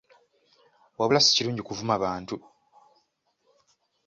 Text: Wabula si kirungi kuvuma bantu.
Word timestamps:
Wabula 0.97 1.19
si 1.21 1.31
kirungi 1.35 1.61
kuvuma 1.67 2.01
bantu. 2.03 2.35